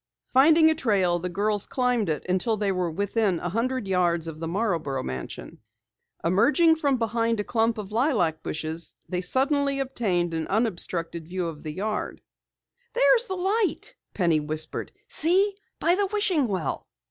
[0.33, 4.39] Finding a trail, the girls climbed it until they were within a hundred yards of
[4.39, 5.59] the Marborough mansion.
[6.23, 11.61] Emerging from behind a clump of lilac bushes they suddenly obtained an unobstructed view of
[11.61, 12.19] the yard.
[12.93, 14.91] "There's the light!" Penny whispered.
[15.07, 15.55] "See!
[15.79, 16.87] By the wishing well!"